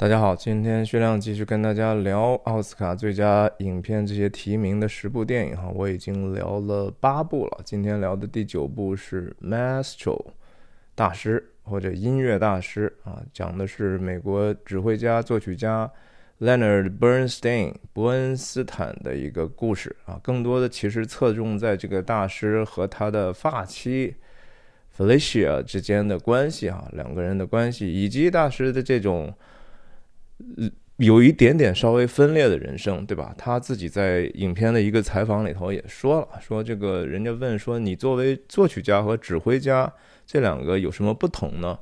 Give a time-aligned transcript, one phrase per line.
[0.00, 10.18] 大家好，今天薛亮继续跟大家聊奥斯卡最佳影片这些提名的十部电影哈，我已经聊了八部了，今天聊的第九部是 Maestro
[10.94, 15.92] 大师或者音乐大师啊，讲的是美国指挥家、作曲家
[16.40, 24.14] Leonard Bernstein 伯恩斯坦的一个故事啊，更多的其实侧重在这个大师和他的发妻
[24.96, 29.30] Felicia 之间的关系哈，两个人的关系以及大师的这种。
[30.56, 33.34] 呃有一点点稍微分裂的人生，对吧？
[33.38, 39.90] 他自己在影片的一个采访里头也说了，说这个人家问说你作为作曲家和指挥家
[40.26, 41.78] 这两个有什么不同呢？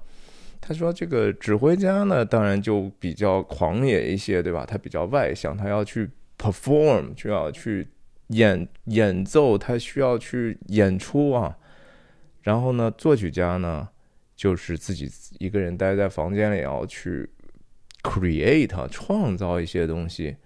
[0.61, 4.65] 他说这个指挥家呢，当然就比较狂野一些，对吧？
[4.65, 7.89] 他比较外向，他要去 perform，就要去
[8.29, 11.57] 演演奏，他需要去演出啊。
[12.43, 13.89] 然后呢，作曲家呢，
[14.37, 17.29] 就是自己一个人待在房间里要去。
[18.03, 20.37] Create 创造一些东西，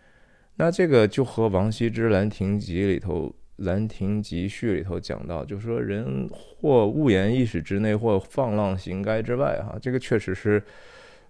[0.56, 9.62] 那这个就和王羲之《兰亭集》里头《兰亭集序》里头讲到，就说人或物言一室之内，或放浪形骸之外。
[9.62, 10.62] 哈，这个确实是，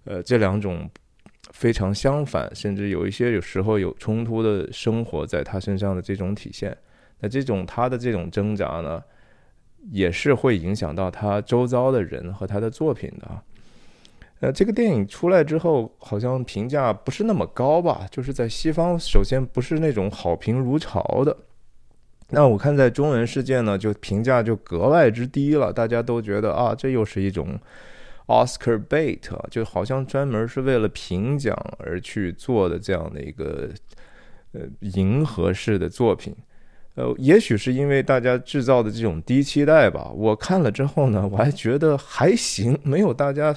[0.05, 0.89] 呃，这两种
[1.51, 6.75] 非常相反，甚至有一些有时候有冲突的生活在他身上的这种体现。
[7.19, 9.03] 那这种他的这种挣扎呢，
[9.91, 13.43] 也是会影响到他周遭的人和他的作品的啊。
[14.43, 18.05] 呃，这个电影出来之后，好像评价不是那么高吧？
[18.11, 21.37] 就是在西方，首先不是那种好评如潮的。
[22.31, 25.71] 那我看在中文世界呢，就评价就格外之低了。
[25.71, 27.57] 大家都觉得啊，这又是一种
[28.27, 33.69] Oscar bait，就好像专门是为了评奖而去做的这样的一个
[34.51, 36.35] 呃迎合式的作品。
[36.95, 40.11] 呃，也许是因为大家制造的这种低期待吧。
[40.15, 43.53] 我看了之后呢，我还觉得还行，没有大家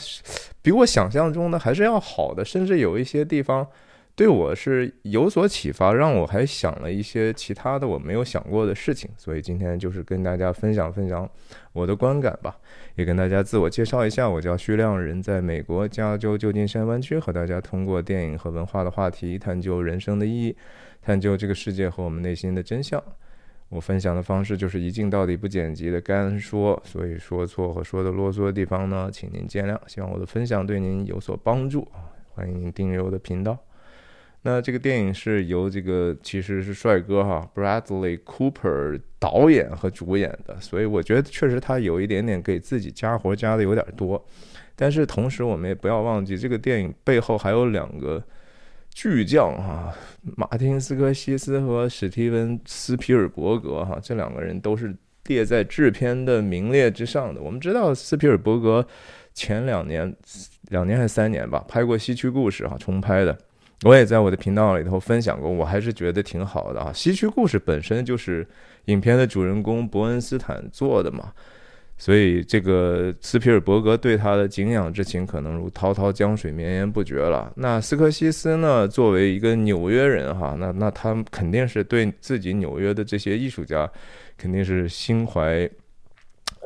[0.62, 3.66] 比我想象中的还是要好的，甚至有一些地方
[4.14, 9.10] 对我是有所启发，让我还想了一些其他的我没有想过的事情。
[9.18, 11.28] 所以今天就是跟大家分享分享
[11.74, 12.56] 我的观感吧，
[12.94, 20.56] 也跟大家自我介绍一下，我叫徐亮，人在美国加州旧金山湾区，和大家通过电影和文化的话题，探究人生的意义，
[21.02, 23.02] 探究这个世界和我们内心的真相。
[23.68, 29.76] 我分享的方式就是一镜到底不剪辑的干说，所以说错和说的啰嗦的地方呢，请您见谅。
[29.88, 31.86] 希望我的分享对您有所帮助！
[32.32, 33.58] 欢迎您订阅我的频道。
[34.42, 44.24] 那这个电影是由这个其实是帅哥哈 Bradley Cooper 导演和主演的，所以我觉得确实他有一点点给自己加活加的有点多。
[44.76, 48.22] 但是同时我们也不要忘记，这个电影背后还有两个。
[48.96, 49.94] 巨匠哈，
[50.36, 54.96] 马丁斯科西斯和史蒂文斯皮尔伯格哈，这两个人都是
[55.26, 57.42] 列在制片的名列之上的。
[57.42, 58.84] 我们知道斯皮尔伯格
[59.34, 60.16] 前两年、
[60.70, 63.36] 两年还是三年吧，拍过《西区故事》哈，重拍的。
[63.84, 66.90] 我也在我的频道里头分享过，我还是觉得挺好的啊。
[66.96, 68.48] 《西区故事》本身就是
[68.86, 71.34] 影片的主人公伯恩斯坦做的嘛。
[71.98, 77.50] 所以，这个斯皮尔伯格对他的敬仰之情可能如滔滔江水绵延不绝了。
[77.56, 78.86] 那斯科西斯呢？
[78.86, 83.90] 作为一个纽约人，哈，那那他肯定是对自己纽约的这些艺术家，
[84.36, 85.68] 肯定是心怀，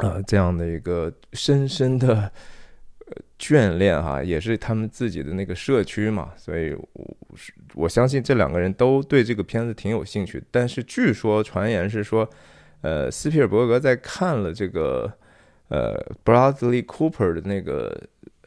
[0.00, 2.30] 呃，这样的一个深深的
[3.38, 6.30] 眷恋，哈，也是他们自己的那个社区嘛。
[6.36, 7.16] 所以，我
[7.74, 10.42] 我相信这两个人都对这个片子挺有兴趣。
[10.50, 12.28] 但是，据说传言是说，
[12.80, 15.10] 呃，斯皮尔伯格在看了这个。
[15.70, 17.96] 呃，Bradley Cooper 的那个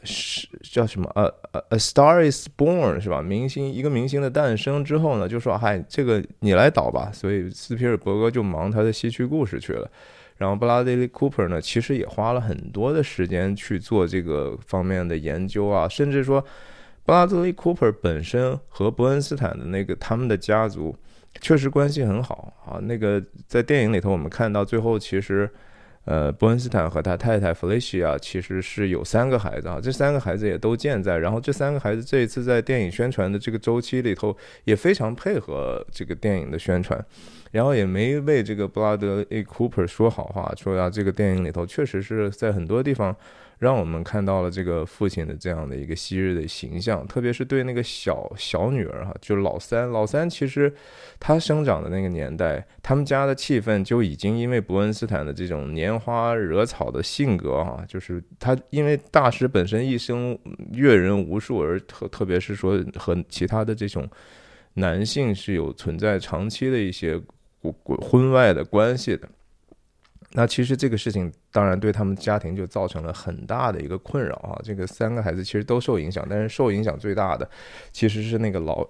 [0.04, 1.10] 是叫什么？
[1.16, 1.24] 呃
[1.54, 3.22] 呃，A Star Is Born 是吧？
[3.22, 7.10] 明星一个明星的诞生之后呢，就说嗨，这个你来导吧。
[7.14, 9.90] 所以斯皮尔伯格就忙他的西区故事去了。
[10.36, 16.44] 然后布拉德利·库珀呢，其实也花了很多的时间去做这个方面的研究啊，甚至说
[17.06, 20.94] 布拉德利·库珀本身和伯恩斯坦的那个他们的家族
[21.40, 22.80] 确实关系很好啊。
[22.82, 25.50] 那个在电影里头，我们看到最后其实。
[26.06, 31.18] 呃，伯恩斯坦和他太太弗雷西亚其实是有三个孩子啊，这三个孩子也都健在。
[31.18, 34.36] 然后这三个孩子这一次在电影宣传的这个周期里头
[34.66, 37.04] 也非常配合这个电影的宣传，
[37.52, 39.44] 然后也没为这个布拉德 A.
[39.44, 43.16] Cooper 说好话，说呀这个电影里头确实是在很多地方。
[43.64, 49.90] 让我们看到了这个父亲的这样的一个昔日的形象，特别是对那个小小女儿哈，就老三。
[49.90, 50.72] 老三其实
[51.18, 60.38] 他生长的那个年代，他们家的气氛就已经因为伯恩斯坦的这种拈花惹草的性格哈， 就是他因为大师本身一生
[60.74, 64.06] 阅人无数，而特特别是说和其他的这种
[64.74, 67.18] 男性是有存在长期的一些
[68.02, 69.30] 婚外的关系的。
[70.36, 74.60] 那其实这个事情当然对他们家庭就造成了很大的一个困扰啊。
[74.64, 77.48] 这个三个孩子其实都受影响，但是受影响最大的
[77.92, 78.84] 其实是那个老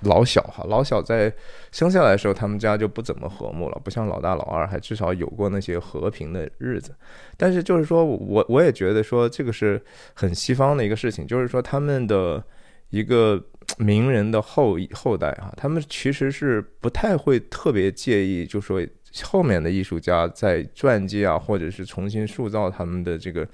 [0.00, 0.64] 老小哈。
[0.66, 1.30] 老小在
[1.70, 6.94] 生下来的时候，他们家就不怎么和睦了，不像老大老二还至少有过那些和平的日子。
[7.36, 9.78] 但是就是说我我也觉得说这个是
[10.14, 12.42] 很西方的一个事情，就是说他们的
[12.88, 13.38] 一个
[13.76, 18.82] 名人的后后代哈，他们其实是不太会特别介意，就说。
[19.24, 23.46] 后面的艺术家在传记啊，或者是重新塑造他们的这个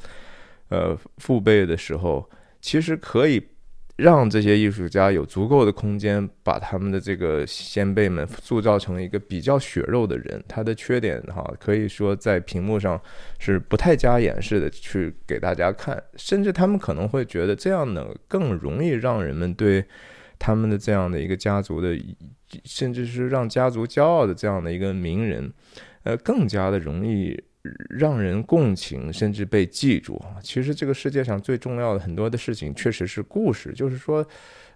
[0.69, 2.29] 呃父辈的时候，
[2.61, 3.43] 其实可以
[3.97, 10.41] 让这些艺术家有足够的空间，把他们的这个先辈们塑造成一个比较血肉的人。
[10.47, 13.01] 他的缺点哈，可以说在屏幕上
[13.41, 19.85] 是不太加掩饰的去给大家看，甚至他们可能会觉得这样呢更容易让人们对
[20.39, 21.99] 他们的这样的一个家族的。
[22.65, 25.53] 甚至是让家族骄傲的这样的一个名人，
[26.03, 27.39] 呃，更加的容易
[27.91, 33.75] 让人共情，甚至被记住其实这个世界上最重要的很多的事情，确实是故事。
[33.75, 34.27] 就是说，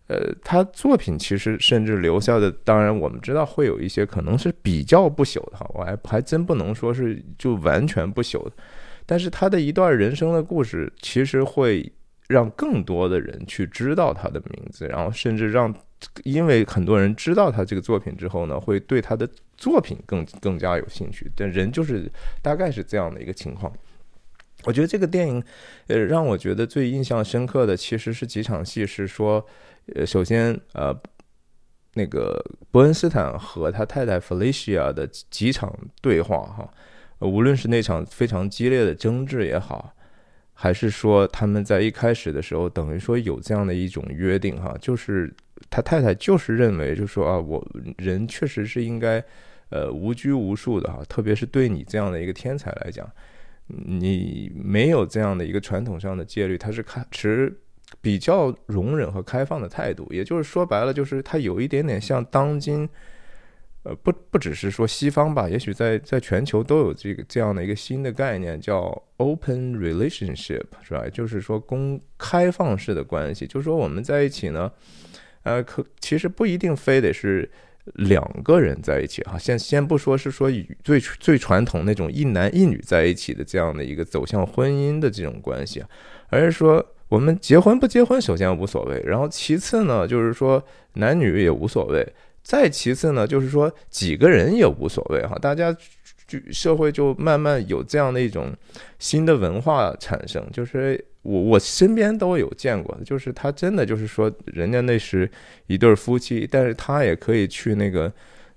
[0.08, 8.52] 呃，他作品其实甚至留下的，当然我们知道会有一些可能是比较不朽的哈，我还还真不能说是就完全不朽的。
[9.06, 11.90] 但是他的一段人生的故事，其实会
[12.28, 15.74] 让更多的人去知道他的名字，然后甚至让。
[16.24, 21.30] 因为很多人知道他这个作品之后呢，会对他的作品更更加有兴趣。
[21.36, 22.10] 但人就是
[22.42, 23.72] 大概是这样的一个情况。
[24.64, 25.40] 我觉得这个电影，
[25.86, 29.46] 呃，让我觉得最印象深刻的其实是几场戏，是说，
[29.94, 30.92] 呃，首先，呃，
[31.94, 36.68] 那个伯恩斯坦和他太太 Felicia 的几场对话，哈，
[37.20, 39.94] 无论是那场非常激烈的争执也好，
[40.62, 45.34] 还是说他们在一开始的时候，等于说有这样的一种约定，哈，就是。
[45.70, 47.64] 他太太就是认为，就说啊，我
[47.96, 49.22] 人确实是应该，
[49.70, 53.08] 呃，无拘无束的哈，特别是对你这样的一个天才来讲，
[53.68, 57.56] 你没有这样的一个传统上的戒律，他是开持
[58.00, 62.86] 比较容忍和开放的态度，也就是说白了，就是他有一点点像当今，
[63.84, 71.04] 呃，不不只是说西方吧，也许在在全球都有这个这样的一个新的概念，叫 open relationship，是吧？
[71.12, 74.70] 就是说公开放式的关系，就是说我们在一起呢。
[75.42, 77.50] 呃，可其实不一定非得是
[77.94, 79.36] 两个人在一起哈。
[79.36, 80.48] 先先不说是说
[80.84, 85.82] 最最传统那种一男一女在一起的这样的一个走向婚姻的这种关系，
[86.28, 89.02] 而是说我们结婚不结婚，首先无所谓。
[89.04, 92.06] 然后其次呢，就是说男女也无所谓。
[92.42, 95.36] 再其次呢，就是说几个人也无所谓哈。
[95.40, 95.72] 大家
[96.26, 98.52] 就社会就慢慢有这样的一种
[98.98, 101.04] 新的文化产生，就是。
[101.22, 105.30] 我我身边都有见过，就是他真的就是说，人家那是
[105.68, 108.12] 一对夫妻，但是他也可以去那个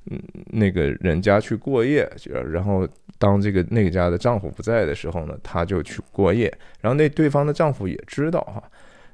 [0.09, 2.11] 嗯那个人家去过夜，
[2.49, 2.87] 然后
[3.19, 8.63] 当这个那个家的丈夫不在的时候呢，他就去过夜，然后那对方的丈夫也知道哈。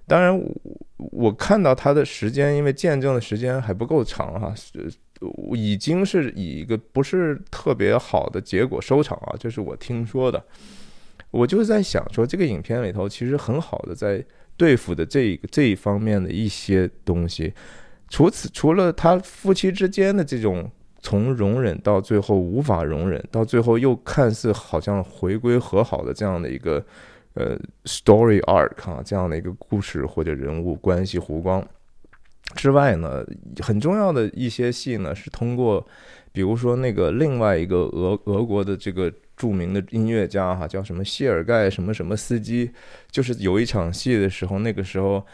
[0.07, 0.37] 当然，
[0.97, 4.53] 我看到他的时间，因为见证的时间还不够长哈，
[5.53, 10.43] 已经是以一个不是特别好的结果收场啊，这是我听说的。
[11.29, 14.21] 我就是在想说，这个影片里头其实很好的在
[14.57, 17.53] 对付的这这一方面的一些东西。
[18.09, 20.69] 除此，除了他夫妻之间的这种
[21.01, 26.85] 从容忍到最后无法容忍，到最后又看似好像回归和好的这样的一个
[27.33, 31.65] 呃 story arc 啊，这样的一个故事或者人物关系弧光
[32.55, 33.25] 之外呢，
[33.59, 35.85] 很重要的一些戏呢是通过，
[36.31, 39.11] 比如说那个另外一个俄俄国的这个。
[39.37, 42.69] 著名的音乐家哈，叫什么谢尔盖什么什么斯基，
[43.09, 45.25] 就是有一场戏的时候，那个时候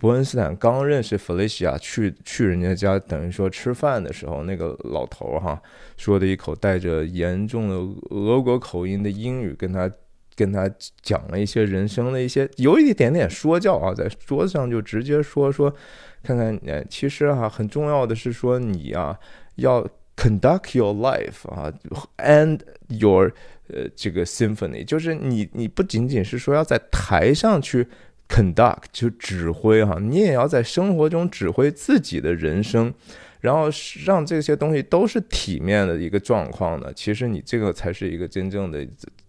[0.00, 5.62] 伯恩斯坦刚认识弗雷西亚，去去人家家，等于说吃饭的时候，那个老头哈
[5.96, 7.76] 说的一口带着严重的
[8.10, 9.88] 俄国口音的英语，跟他
[10.34, 10.70] 跟他
[11.02, 15.74] 讲了一些人生的一些，有一点点说教啊，在桌子上就直接说说，
[16.22, 19.18] 看看，哎，其实哈很重要的是说你啊
[19.56, 19.86] 要。
[20.14, 21.72] Conduct your life 啊
[22.18, 23.32] ，and your
[23.68, 27.88] 呃这个 symphony，就是你你不仅仅是说要在台上去
[28.28, 32.92] conduct 就指挥哈，你也要在生活中指挥自己的人生，
[33.40, 33.70] 然后
[34.04, 36.92] 让这些东西都是体面的一个状况呢。
[36.94, 38.86] 其实你这个才是一个真正的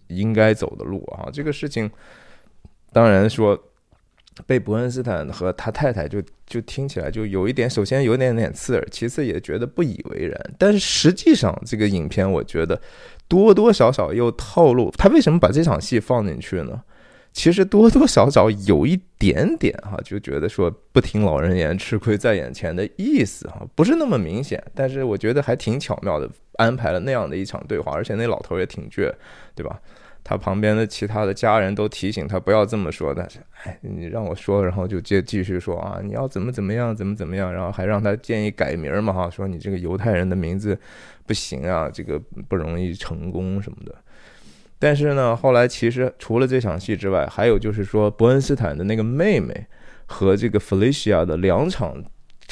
[0.07, 1.29] 应该走的路啊。
[1.31, 1.89] 这个事情
[2.91, 3.61] 当然说。
[4.47, 10.55] 被伯恩斯坦和他太太就就听起来就有一点，首先有点点刺耳，其次也觉得不以为然。
[10.57, 12.81] 但是实际上，这个影片我觉得
[13.27, 16.81] 多多少少又透露他为什么把这场戏放进去呢？
[17.31, 29.11] 其实多多少少有一点点哈，就觉得说不听老人言，吃亏在眼前的意思哈，不是那么明显，但是我觉得还挺巧妙的安排了那样的一场对话，而且那老头也挺倔，
[29.55, 29.79] 对吧？
[30.25, 40.79] 他旁边的其他的家人都提醒他不要这么说，但是哎，你让我说，然后就接继续说啊，你要怎么怎么样，怎么怎么样，然后还让他建议改名嘛哈，说你这个犹太人的名字
[41.27, 42.17] 不行啊，这个
[42.47, 43.93] 不容易成功什么的。
[44.79, 49.65] 但是呢，后来其实除了这场戏之外，还有就是说伯恩斯坦的那个妹妹
[50.05, 52.01] 和这个 Felicia 的两场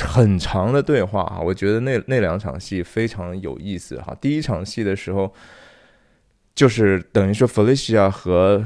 [0.01, 4.15] 很长的对话哈，我觉得那那两场戏非常有意思哈。
[4.19, 5.33] 第一场戏的时候。
[6.53, 8.63] 就是等于说，Felicia 和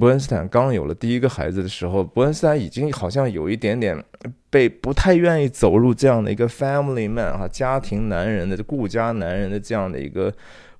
[0.00, 4.02] 伯恩斯坦刚有了第一个孩子的时候，伯恩斯坦已经好像有一点点
[4.48, 10.32] 被不太愿意走入这样的一个 family man 哈，家庭男人的顾家男人的这样的一个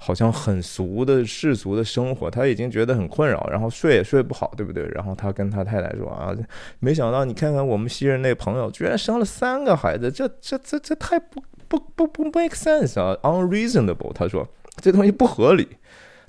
[0.06, 4.86] 好像很俗的世俗的生活，他已经觉得很困扰，然后睡也睡不好，对不对？
[4.94, 6.32] 然后他跟他太太说啊，
[6.78, 14.12] 没想到你看看我们西人那朋友居然生了三个孩子，这这这这太不不不不 make sense 啊，unreasonable。
[14.12, 14.48] 他说
[14.80, 15.66] 这东西不合理。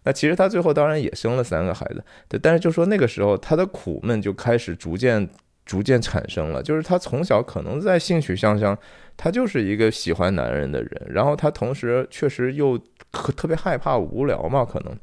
[0.06, 5.30] 那其实他最后当然也生了三个孩子，对，但是就说那个时候他的苦闷就开始逐渐
[5.68, 8.76] 逐渐产生了，就是他从小可能在性取向上，
[9.18, 12.80] 他就是一个喜欢男人的人，然后他同时确实又
[13.34, 14.98] 特别害怕无聊嘛，可能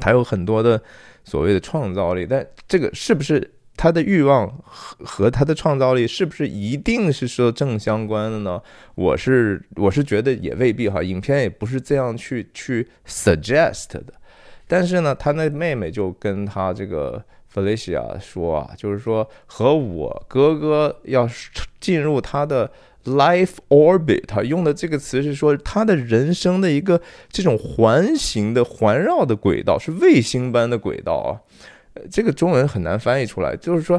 [0.00, 0.80] 他有很多的
[1.24, 3.52] 所谓的创造力，但这个是不是？
[3.78, 8.58] 他的欲望和和他的创造力是不是一定是说正相关的呢？
[8.94, 14.02] 我是我是觉得也未必哈，影片也不是这样去去 suggest 的。
[14.66, 21.28] 但是呢，他那妹妹就跟他这个 Felicia 说啊，就是说和我哥哥要
[21.78, 22.72] 进入他的
[23.06, 31.40] life orbit，他用的这个词是说他的人生的一个这种环形的环绕的轨道，是卫星般的轨道啊。
[32.10, 33.98] 这个中文很难翻译出来，就是说，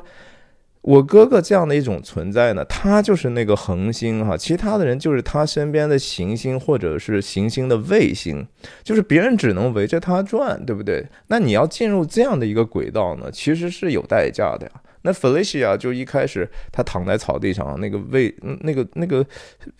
[0.82, 8.48] 我哥哥这样的一种存在呢，他就是那个恒星哈，其他的人就是他身边的行星或者是行星的卫星，
[8.84, 11.08] 就是别人只能围着他转，对不对？
[11.28, 14.72] 那你要进入这样的一个轨道呢，其实是有代价的呀。
[15.08, 19.26] 那 Felicia 就一开始她躺在草地上，那个位那个那个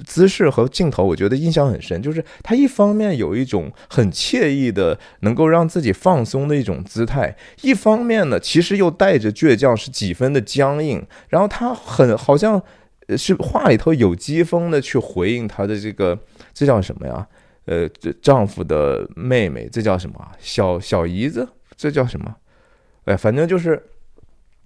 [0.06, 2.02] 姿势和镜头，我觉得印象很深。
[2.02, 11.06] 就是她一方面有一种很惬意的，能够让自己放松的一种姿态，一方面呢，其实又带着倔强，是几分的僵硬。
[11.28, 12.64] 然后她很好像
[13.18, 16.18] 是话里头有讥讽的去回应她的这个，
[16.54, 17.28] 这叫什么呀？
[17.66, 17.86] 呃，
[18.22, 20.16] 丈夫的妹妹，这叫什么？
[20.40, 22.34] 小小姨子，这叫什么？
[23.04, 23.84] 哎，反正就是。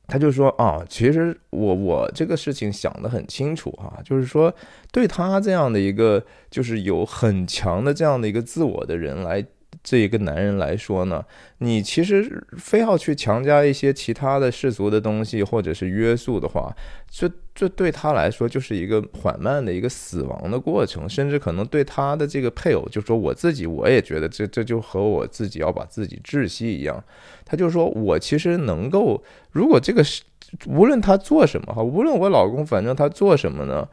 [0.08, 4.53] 他就说啊，其实我我这个事情想得很清楚哈，就是说
[4.91, 9.46] 对他这样的一个就是有很强的这样的一个自我的人来。
[9.83, 11.25] 这一个男人来说呢，
[11.57, 16.71] 你其实非要去强加一些其他的世俗的东西，或者是约束的话，
[17.09, 27.03] 这这对他来说就是一个缓慢的一个死亡的过程，甚至可能对他的这个配偶，就说我自己，我也觉得这这就和我自己要把自己窒息一样。
[27.43, 30.21] 他就说我其实能够，如果这个是
[30.67, 33.88] 无论他做什么哈，无论我老公，反正他做什么呢？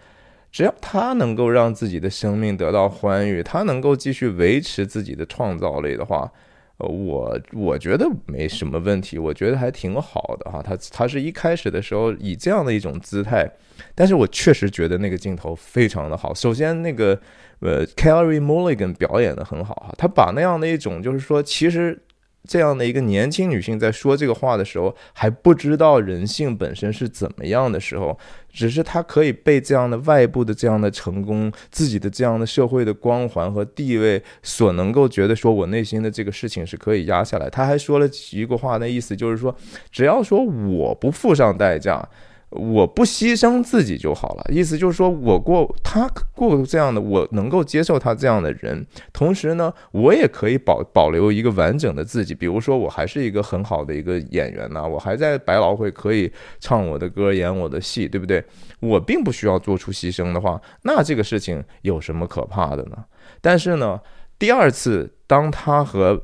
[0.51, 6.31] 只要他能够让自己的生命得到欢愉，他能够继续维持自己的创造力的话，
[6.79, 10.63] 呃，我我觉得没什么问题，我觉得还挺好的哈。
[10.63, 13.49] 他他是一开始的时候以这样的一种姿态，
[13.95, 16.35] 但是我确实觉得那个镜头非常的好。
[16.35, 17.21] 首先，那个
[17.61, 21.99] 呃，Carrie Mulligan 表演的很好哈，他把那样的一种就是说，其实。
[22.45, 28.19] 这样的一个年轻女性在说这个话的时候，还不知道人性本身是怎么样的时候，
[28.51, 37.51] 只是她可以被这样的外部的这样的成功、自己的这样的社会的光环和地位所能够觉得说，我内心的这个事情是可以压下来。
[37.51, 39.55] 她还说了几个话，那意思就是说，
[39.91, 42.09] 只要说我不付上代价。
[42.51, 58.43] 我不牺牲自己就好了，意思就是说我过他过这样的，我能够接受他这样的人，同时呢，我也可以保保留一个完整的自己，比如说我还是一个很好的一个演员呢，我还在百老汇可以唱我的歌，演我的戏，对不对？
[58.81, 62.97] 我并不需要做出牺牲的话，那这个事情有什么可怕的呢？
[63.43, 64.01] 但是呢，
[64.39, 66.23] 第二次当他和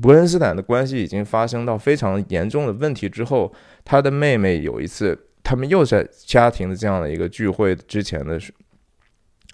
[0.00, 3.52] 伯恩斯坦的关系已经发生到非常严重的问题之后，
[3.84, 8.40] 他的妹妹有一次，他们又在家庭的这样的一个聚会之前的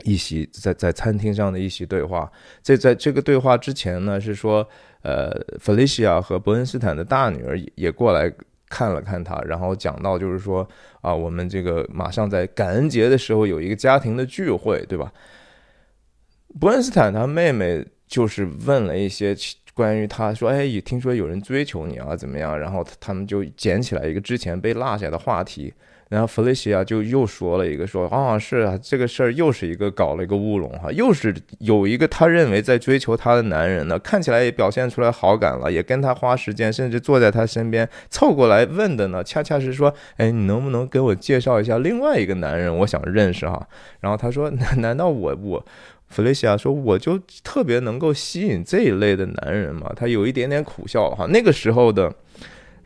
[0.04, 2.30] 一席在在餐厅上的一席对话。
[2.62, 4.68] 在在这个对话之前呢，是说，
[5.02, 8.30] 呃，Felicia 和伯恩斯坦的大女儿也过来
[8.68, 10.68] 看了看他，然后讲到就是说，
[11.00, 15.12] 啊，我们这个马上在感恩节的时候有一个家庭的聚会，对吧？
[16.60, 19.34] 伯恩斯坦他妹妹就是问了一些。
[19.76, 22.58] 关于他说，哎，听说有人追求你啊，怎么样？
[22.58, 25.70] 然后他们就捡起来一个之前被落下的话题，
[26.08, 43.68] 然后弗雷西亚就又说了一个说啊是啊这个事儿又是一个搞了一个乌龙哈，又是有一个他认为在追求他的男人呢，看起来也表现出来好感了，也跟他花时间，甚至坐在他身边凑过来问的呢，恰恰是说，哎，你能不能给我介绍一下另外一个男人，我想认识哈。
[44.00, 45.66] 然后他说， 难难道我我
[46.14, 49.92] Felicia 说我就特别能够吸引这一类的男人嘛？
[49.96, 52.14] 他有一点点苦笑哈，那个时候的。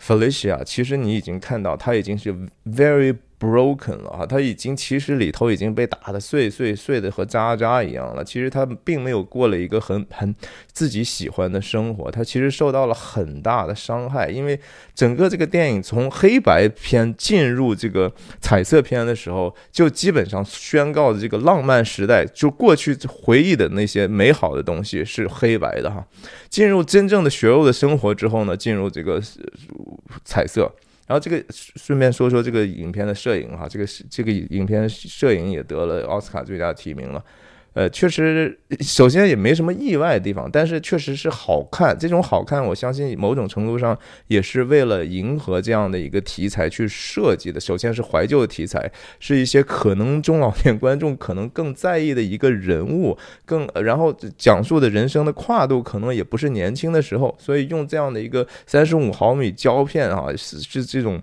[0.03, 2.35] Felicia，其实你已经看到，他已经是
[2.65, 3.15] very。
[3.41, 8.23] Broken 了哈，他已经其实里头已经被打得碎碎碎的和渣渣一样了。
[8.23, 10.33] 其实他并没有过了一个很很
[10.71, 14.29] 自己喜欢的生活，他其实受到了很大的伤害。
[14.29, 14.61] 因为
[14.95, 26.07] 整个这个电影从黑白片进入这个彩色片的时候，就基本上宣告的这个浪漫时代，就过去回忆的那些美好的东西是黑白的哈。
[26.51, 29.19] 进入真正的血肉的生活之后呢，进入这个
[30.25, 30.71] 彩色。
[31.11, 37.21] 然后这个顺便说说这个影片的摄影哈，这个这个影片摄影也得了奥斯卡最佳提名了。
[37.73, 41.97] 呃，确实，首先也没什么意外的地方，但是确实是好看。
[41.97, 43.97] 这种好看，我相信某种程度上
[44.27, 47.61] 也是为了迎合这样的一个题材去设计的。
[47.61, 61.23] 首先是怀旧的题材，是一些可能中老年观众可能更在意的一个人物，更然后讲述的人生的跨度可能也不是年轻的时候，所以用这样的一个三十五毫米胶片啊，是是这种。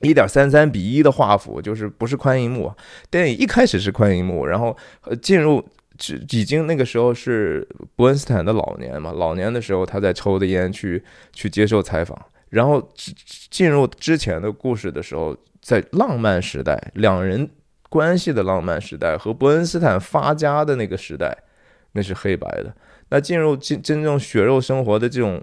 [0.00, 2.72] 一点三三比一的画幅，就是不是宽银幕。
[3.10, 4.76] 电影一开始是宽银幕，然后
[5.20, 5.62] 进入
[6.30, 11.02] 已经那个时候是伯恩斯坦的老年嘛，老年的时候他在抽的烟去
[11.32, 12.82] 去接受采访，然后
[13.50, 17.48] 进入之前的故事的时候，在浪漫时代，两人
[17.90, 21.36] 关系的浪漫时代和伯恩斯坦发家的那个时代，
[21.92, 22.74] 那是黑白的。
[23.12, 25.42] 那进入真真正血肉生活的这种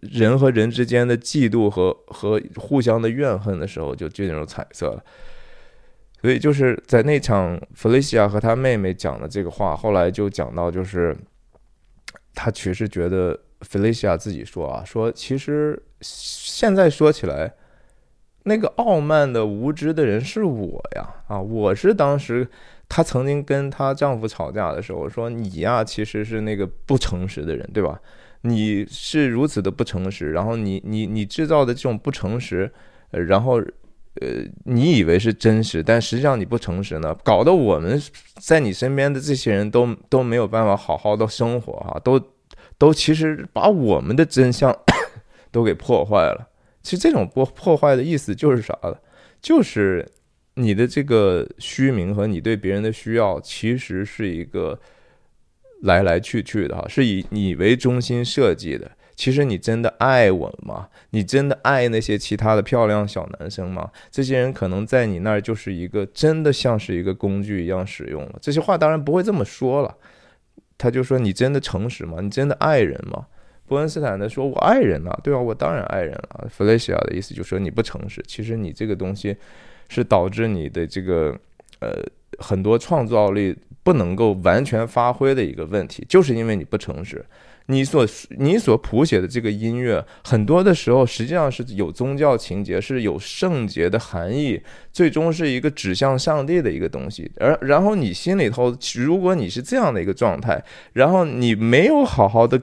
[0.00, 5.04] 人和人之间的嫉妒和和互相的怨恨的时候，就进入彩色了。
[6.22, 11.14] 所以就是在那场弗雷西亚和他妹妹讲的这个话，后来就讲到，就是
[12.34, 17.52] 他其实觉得弗雷西亚自己说啊，说其实现在说起来，
[18.44, 22.48] 那个傲慢的无知的人是我呀，啊，我是当时。
[22.88, 28.00] 她曾经跟她丈夫吵架的时候说：“你呀，其实是那个不诚实的人，对吧？
[28.42, 32.70] 你是如此的不诚实，然后你你你制造的这种不诚实，
[33.10, 33.54] 然后
[34.20, 34.28] 呃，
[34.64, 38.00] 你以为是真实，但实际上你不诚实呢，搞得我们
[38.40, 42.20] 在你身边的这些人都都没有办法好好的生活哈，都
[42.76, 44.76] 都其实把我们的真相
[45.50, 46.48] 都给破坏了。
[46.82, 48.94] 其实这种破破坏的意思就是啥呢？
[49.40, 50.06] 就是。”
[50.56, 54.78] 你的这个虚名和你对别人的需要，其实是一个
[55.82, 58.90] 来来去去的哈，是以你为中心设计的。
[59.16, 60.88] 其实你真的爱我吗？
[61.10, 63.90] 你真的爱那些其他的漂亮小男生吗？
[64.10, 68.38] 这些人可能在你那儿就是一个真的像是一个工具一样使用了。
[68.40, 69.96] 这些话当然不会这么说了，
[70.78, 72.20] 他就说你真的诚实吗？
[72.20, 73.26] 你真的爱人吗？
[73.66, 75.40] 伯恩斯坦的说：“我爱人啊，对吧？
[75.40, 78.22] 我当然爱人了。”弗雷西亚的意思就说你不诚实。
[78.26, 79.36] 其实你这个东西。
[79.88, 81.36] 是导致你的这个
[81.80, 82.02] 呃
[82.38, 87.24] 很多创造力不能够完全发挥的一个问题，就是因为你不诚实。
[87.66, 88.06] 你所
[88.38, 94.60] 你所谱写的这个音乐，很多的时候实际上是有宗教情节，是有圣洁的含义，
[94.92, 97.30] 最终是一个指向上帝的一个东西。
[97.38, 102.60] 而然后你心里头，如果你是这样的一个状态，然后你没有好好的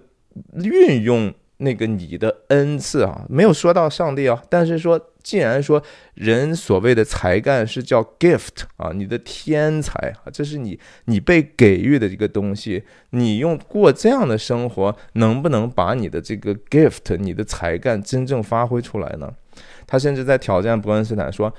[0.55, 1.33] 运用。
[1.63, 5.81] 那个你的恩赐啊，没有说到上帝啊，但是说，既然说
[6.15, 19.33] 人所谓的才干是叫 gift 啊，你的天才啊，这是你你被给予的一个东西，你用过这样的生活，能不能把你的这个 gift，你的才干真正发挥出来呢？
[19.87, 21.53] 他甚至在挑战伯恩斯坦说：“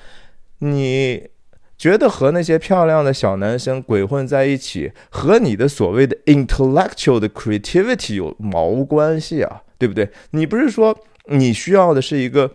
[0.60, 1.28] 你
[1.76, 10.08] 觉得和那些漂亮的小男生鬼混在一起，和你的所谓的 intellectual 的 creativity 有毛关系啊？”对不对？
[10.30, 10.96] 你不是说
[11.26, 12.48] 你需要的是一个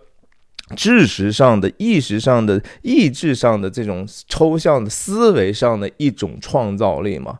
[0.75, 7.39] 知识上的、意识上的、意志上的这种抽象的思维上的一种创造力吗？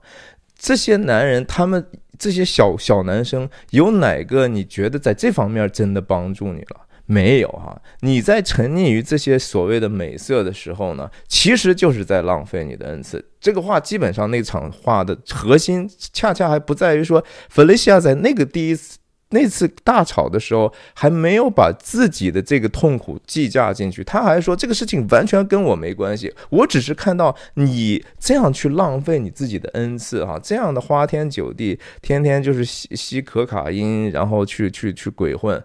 [0.57, 1.85] 这些男人，他们
[2.17, 6.81] 这些小小男生，有哪个你觉得在这方面真的帮助你了？
[7.09, 7.81] 没有哈！
[8.01, 13.23] 你在沉溺于这些所谓的美色的时候呢，其实就是在浪费你的恩赐。
[13.39, 18.97] 这个话基本上那场话的核心，恰恰还不在于说弗雷西亚在那个第一次。
[19.29, 35.61] 那次大吵的时候，还没有把自己的这个痛苦计价进去，他还说这个事情完全跟我没关系，我只是看到你这样去浪费你自己的恩赐，哈，这样的花天酒地，天天就是吸吸可卡因，然后去去去鬼混，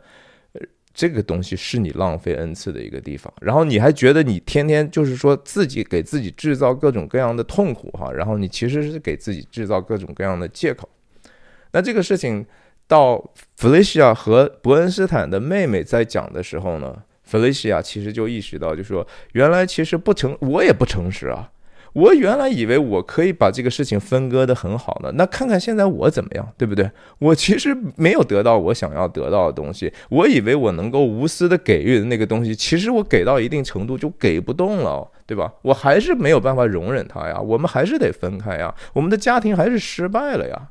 [0.93, 10.89] 这个东西是你浪费恩赐的一个地方，然后你还觉得你天天就是说自己给自己制造各种各样的痛苦哈，然后你其实是给自己制造各种各样的借口。
[11.71, 12.45] 那这个事情
[12.93, 13.25] 到
[13.57, 21.49] 弗雷西亚和伯恩斯坦的妹妹在讲的时候呢，弗雷西亚其实就意识到，就说原来其实不诚，我也不诚实啊。
[21.95, 26.91] 我原来以为我可以把这个事情分割的很好呢，那看看现在我怎么样，对不对？
[27.19, 35.51] 我其实没有得到我想要得到的东西，我以为我能够无私的给予的那个东西，其实我给到一定程度就给不动了，对吧？
[35.63, 40.69] 我还是没有办法容忍他呀，我们还是得分开呀，我们的家庭还是失败了呀。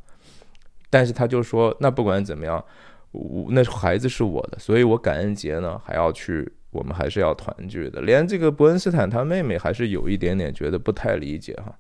[0.92, 2.64] 但是他就说，那不管怎么样，
[3.10, 6.48] 我那孩子是我的，所以我感恩节呢还要去。
[6.72, 8.00] 我们还是要团聚的。
[8.00, 11.78] 连这个伯恩斯坦他妹妹还是有一点点觉得不太理解哈。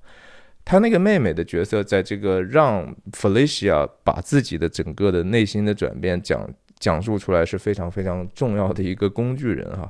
[0.65, 6.45] 他那个妹妹的角色，在这个让 Felicia 把自己的整个的内心的转变讲
[6.77, 9.89] 讲述出来是非常非常重要的一个工具人哈。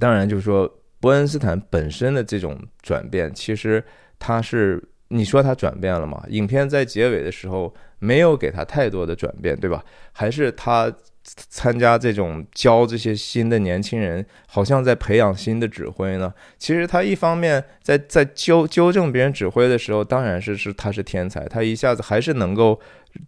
[0.00, 3.80] 当然，就是说伯恩斯坦本身的这种转变，其实
[4.18, 6.24] 他是你说他转变了吗？
[6.28, 9.84] 影片在结尾的时候没有给他太多的转变，对吧？
[10.12, 10.92] 还是他。
[11.22, 16.32] 参加这种教这些新的年轻人，好像在培养新的指挥呢。
[16.58, 22.80] 其实他一方面在在纠纠正别人指挥的时候，当然是是他是天才，他一下子还是能够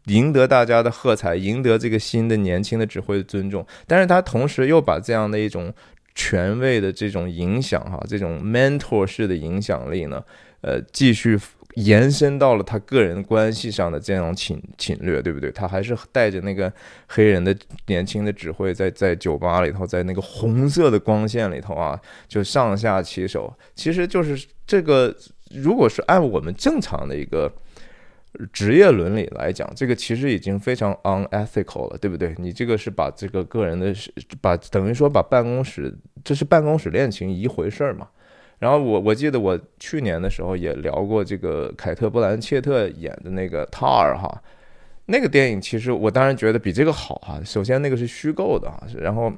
[0.07, 3.65] 赢得大家的喝彩，赢得这个新的年轻的指挥的尊重。
[3.87, 5.73] 但是他同时又把这样的一种
[6.15, 10.25] 权威的这种影响，哈，这种 mentor 式的影响力呢，
[10.63, 11.39] 呃，继续。
[11.75, 15.51] 延伸到了他个人关系上的这样侵侵略，对不对？
[15.51, 16.73] 他还是带着那个
[17.09, 17.57] 黑人的
[17.87, 23.53] 年轻的指挥，在在酒吧里头，在那个红色的光线里头啊，就上下其手。
[23.75, 25.15] 其实就是这个，
[25.55, 27.51] 如果是按我们正常的一个
[28.53, 32.35] 职业伦理来讲，这个其实已经非常 unethical 了，对不对？
[32.39, 33.95] 你这个是把这个个人的，
[34.41, 38.09] 把等于说把办公室，这是办公室恋情一回事儿嘛？
[38.63, 44.41] 然后我我记得我去年的时候也聊过这个凯特·布兰切特演的那个《塔尔》哈，
[45.07, 47.41] 那个电影其实我当然觉得比这个好哈。
[47.45, 49.33] 首先那个是虚构的哈，然后。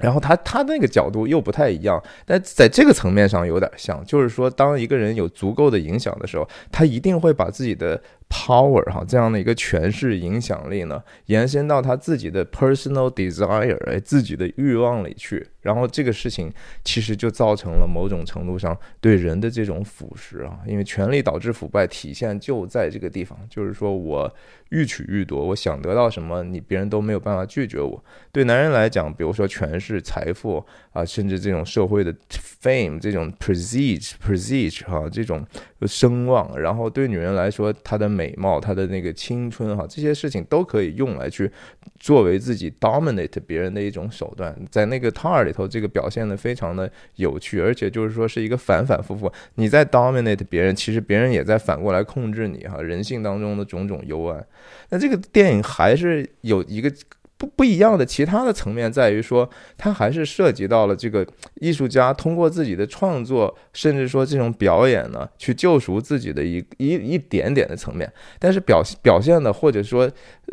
[0.00, 15.46] 然后他他那个角度又不太一样，但在这个层面上有点像，就是说，当一个人有足够的影响的时候，他一定会把自己的 power 哈这样的一个权势影响力呢，延伸到他自己的 personal desire 哎自己的欲望里去。
[15.60, 16.50] 然后这个事情
[16.82, 24.32] 其实就造成了某种程度上对人的这种腐蚀啊，因为权力导致腐败，体现就在这个地方，就是说我。
[24.70, 28.04] 欲取欲夺，我想得到什么，你别人都没有办法拒绝我。
[28.30, 32.14] 对男人来讲，比如说权势、财富啊，甚至这种社会的
[32.62, 35.44] fame，这种 prestige，prestige 哈，这种
[35.88, 36.56] 声望。
[36.56, 41.50] 然后对女人来说，她的美貌、她的那个青春哈，这些事情都可以用来去
[41.98, 44.54] 作为自己 dominate 别人的一种手段。
[44.70, 49.32] 在那个 tar 里头，这个表现的非常的有趣，而且就是说是一个反反复复。
[49.54, 52.82] 你在 dominate 别人，其实别人也在反过来控制你哈。
[52.82, 54.46] 人性当中的种种幽暗。
[54.90, 56.92] 那这个电影还是有一个
[57.40, 59.48] 不不一样的其他的层面，在于说，
[59.78, 68.12] 它还是涉及到了这个艺术家通过自己的创作，甚至说这种表演呢，去救赎自己的一一一点点的层面。
[68.38, 70.10] 但是表表现的或者说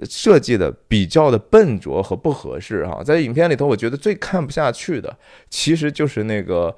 [0.09, 5.17] 设计的比较的笨拙和不合适哈，在影片里头，我觉得最看不下去的，
[5.49, 6.73] 其实就是那个。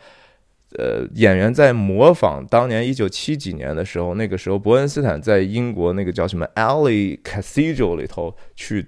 [0.78, 8.86] 呃，演员在模仿当年一九七几年的时候，那个时候伯恩斯坦在英国那个叫什么 Alley Cathedral 里头去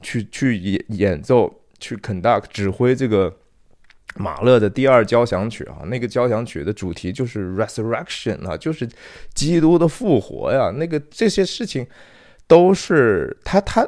[0.00, 3.34] 去去演演奏，去 conduct 指挥这个
[4.16, 5.82] 马勒的第二交响曲啊。
[5.86, 8.88] 那个交响曲的主题就是 resurrection 啊，就是
[9.34, 10.70] 基督的复活呀。
[10.76, 11.86] 那个这些事情
[12.46, 13.86] 都是他他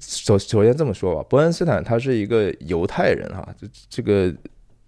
[0.00, 4.34] 首首先这么说吧，伯恩斯坦他是一个犹太人哈，这这个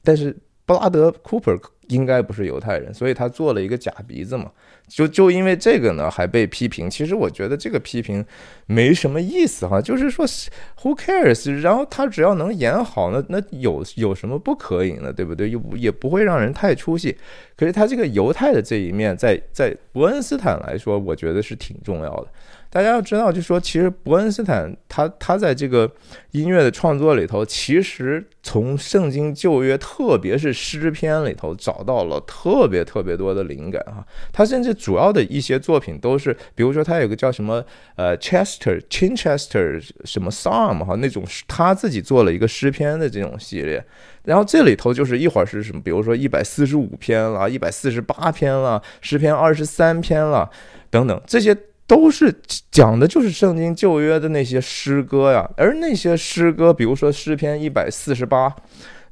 [0.02, 0.36] 但是。
[0.70, 1.52] 布拉德·库珀
[1.88, 4.48] 应该不是犹太人，所以他做了一个假鼻子嘛。
[4.86, 6.88] 就就因为这个呢，还被批评。
[6.88, 8.24] 其实我觉得这个批评
[8.66, 11.60] 没什么意思哈，就是说，Who cares？
[11.60, 15.12] 然后他只要能演好，那那有有什么不可以呢？
[15.12, 15.50] 对不对？
[15.50, 17.16] 又也不会让人太出戏。
[17.56, 22.28] 可是他这个犹太的这一面，在在伯恩斯坦来说，我觉得是挺重要的。
[22.72, 25.90] 大家要知道，就说其实伯恩斯坦他他在这个
[26.30, 34.06] 音乐的创作里头，其实从圣经旧约，特别是诗篇里头找到了特别特别多的灵感哈。
[34.32, 37.60] 他甚至主要的一些作品都是，比如说他有个叫什么
[37.96, 43.84] 呃 Chester Chinchester 什么 Psalm 哈那种，他自己做了一个诗篇的这种系列。
[44.22, 50.48] 然后这里头就是一会儿是什么，比如说一百四十五篇了，一百四十八篇了，诗篇二十三篇了，
[50.88, 51.56] 等等这些。
[51.90, 52.32] 都是
[52.70, 58.54] 讲的就是圣经旧约的那些诗歌呀，而那些诗歌，比如说诗篇一百四十八，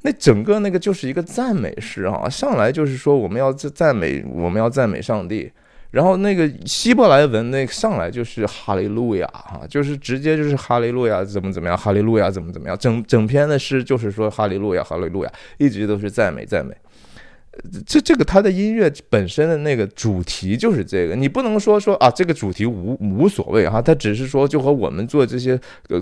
[0.03, 5.51] 那整个那个就是一个赞美诗啊，上来就是说我们要赞美，我们要赞美上帝。
[5.91, 16.73] 然后那个希伯来文那上来就是哈利路亚哈，就是直接就是哈利路亚怎么怎么样，哈利路亚怎么怎么样，整整篇的诗就是说哈利路亚，哈利路亚，一直都是赞美赞美。
[17.87, 26.01] 这这个他的音乐本身的那个主题就是这个，你不能说说啊，这个主题无无所谓哈，他只是说就和我们做这些呃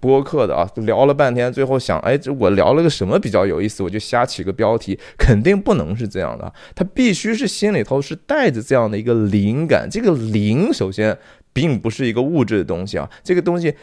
[0.00, 11.16] 播客的啊聊了半天，最后想哎，这我聊了个什么比较有意思，我就瞎起个标题，肯定不能是这样的，他必须是心里头是带着这样的一个灵感，这个灵首先
[11.52, 13.74] 并不是一个物质的东西啊，这个东西。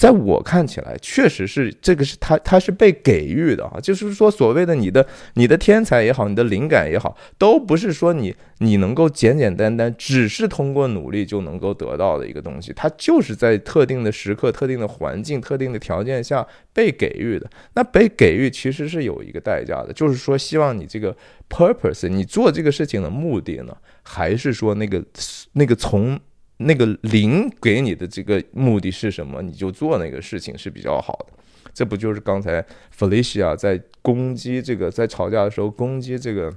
[0.00, 17.50] 在我看起来，确实是这个是他他是被给予的啊，就是说所谓的你的你的天才也好，你的灵感也好，都不是说你你能够简简单单只是通过努力就能够得到的一个东西，它就是在特定的时刻、特定的环境、特定的条件下被给予的。
[17.74, 21.14] 那被给予其实是有一个代价的，就是说希望你这个
[21.50, 25.04] purpose，你做这个事情的目的呢，还是说那个
[25.52, 26.18] 那个从。
[26.60, 29.42] 那个零给你的这个目的是什么？
[29.42, 31.34] 你就做那个事情是比较好的。
[31.72, 32.64] 这不就是刚才
[32.96, 36.52] Felicia 在攻击这个，在吵架的时候攻击这个？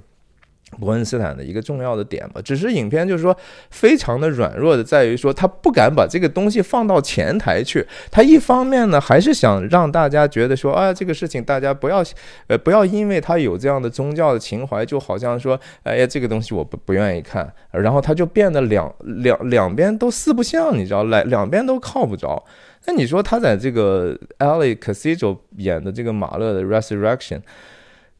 [0.80, 3.36] 伯恩斯坦的一个重要的点吧，只是影片就是说
[3.70, 7.86] 非常的软弱的，在于说他不敢把这个东西放到前台去。
[8.10, 12.02] 他一方面呢，还是想让大家觉得说，啊，这个事情大家不要，
[12.46, 22.44] 呃，不要因为他有这样的宗教的情怀，就好像说，哎呀，这个东西我不不愿意看，然后他就变得两两两边都四不像，你知道，来两边都靠不着。
[22.86, 27.40] 那你说他在这个 Ali Casillo 演的这个马勒的 Resurrection。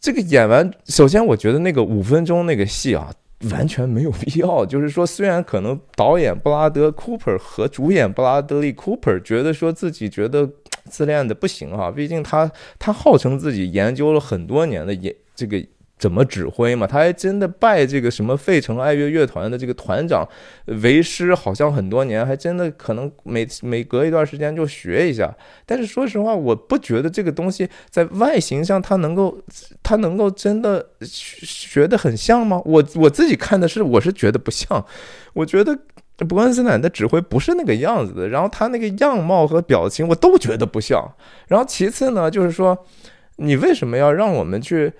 [0.05, 3.11] 这个演完，首先我觉得那个五分钟那个戏啊，
[3.51, 4.67] 完全没有必要。
[4.67, 10.47] 就是说，虽然可能导演布拉德·库珀和主演布拉德利·库珀觉得说自己觉得
[10.91, 15.65] 自恋的不行啊，毕竟他他号称自己研究了很多年的演这个。
[16.05, 16.87] 怎么指挥嘛？
[16.87, 20.29] 他还真的拜这个什么费城爱乐乐团的这个团长
[20.67, 25.35] 为师，好像很多年，还真的可能每每隔一段时间就学一下。
[25.65, 29.35] 但是说实话，我不觉得这个东西在外形上他能够，
[29.83, 32.61] 他能够真的学的很像吗？
[32.67, 34.85] 我我自己看的是，我是觉得不像。
[35.33, 35.75] 我觉得
[36.29, 41.03] 伯恩斯坦的指挥不是那个样子的，然后他那个样貌和表情我都觉得不像。
[41.49, 42.77] 然后其次呢，就是说
[43.37, 44.93] 你为什么要让我们去？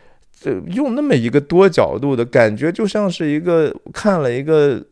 [0.45, 4.85] 这用那么一个多角度的感觉，就像是一个看了一个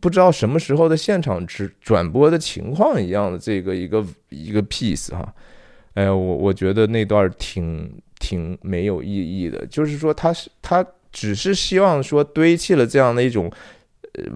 [0.00, 5.32] 不知道什么时候的现场直转播的情况一样的这个一个一个 piece 哈，
[5.94, 13.48] 哎呀，我我觉得那段挺挺没有意义的，就是说他是他只是希望说堆砌了这样的一种。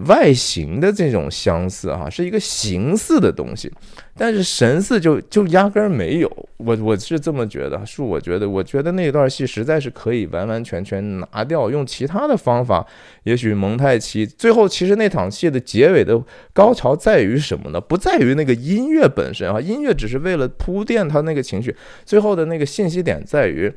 [0.05, 3.71] 外形的这种相似哈，是一个形似的东西，
[4.15, 6.49] 但是神似就就压根儿没有。
[6.57, 12.85] 我我是这么觉得，是我觉得，我觉得那段戏实在是可以完完全全拿掉，用其他的方法。
[13.23, 16.21] 也许蒙太奇最后其实那场戏的结尾的
[16.53, 17.81] 高潮在于什么呢？
[17.81, 21.75] 不在于那个音乐本身啊，音乐只是为了铺垫他那个情绪。
[22.05, 23.73] 最后的那个信息点在于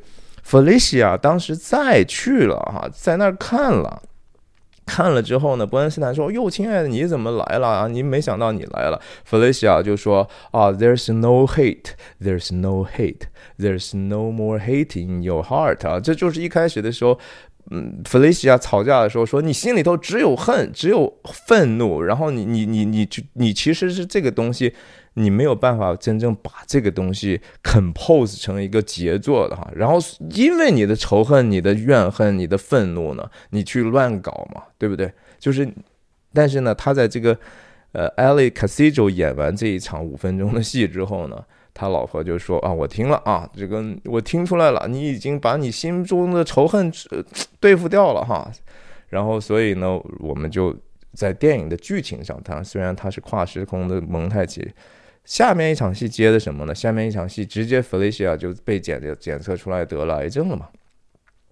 [0.46, 4.02] ，Felicia 当时再去了哈，在那儿看了。
[4.87, 7.88] 看了之后呢，伯恩斯坦说：“哟，亲爱的，你怎么来了啊？
[7.88, 11.90] 你没想到你来了。” Felicia 就说：“啊，There's no hate,
[12.22, 13.22] There's no hate,
[13.59, 17.18] There's no more hate in your heart 啊，这就是一开始的时候，
[17.70, 21.12] 嗯，Felicia 吵架的时候说，你心里头只有恨，只有
[21.46, 24.72] 愤怒，然后你你你你就你其实是这个东西。”
[25.18, 29.98] 你没有办法真正把这个东西 compose 成一个杰作的哈，然后
[30.33, 35.11] 因为你的仇恨、你的怨恨、你的愤怒呢，你去乱搞嘛，对不对？
[35.38, 35.66] 就是，
[36.35, 37.35] 但是呢，他在这个
[37.92, 46.92] 呃 Ali Casillo 演完这一场五分钟的戏之后呢，他老婆就说啊，我听了啊，这个我听出来了，你已经把你心中的仇恨
[47.59, 48.52] 对付掉了哈，
[49.09, 50.76] 然后所以呢，我们就
[51.14, 54.70] 在电影的剧情上，它虽然它是跨时空的蒙太奇。
[55.26, 56.74] 下面一场戏接的什么呢？
[56.74, 60.68] 下面一场戏直接弗雷西亚就被检检测出来得了癌症了嘛，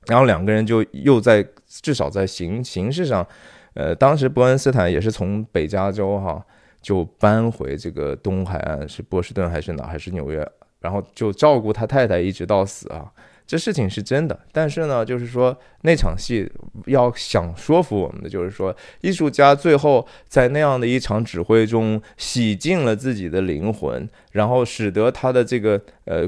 [0.07, 3.27] 然后两个人就又在至少在形形式上，
[3.75, 6.43] 呃，当时伯恩斯坦也是从北加州哈
[6.81, 10.49] 就搬回这个东海岸，是波士顿还是哪还是纽约，
[10.81, 13.13] 然后就照顾他太太一直到死啊。
[13.47, 16.51] 这事情是真的，但是呢，就是说那场戏
[16.87, 26.27] 要想说服我们的，就是说艺术家最后在那样的一场指挥中洗净了自己的灵魂，然后使得他的这个呃，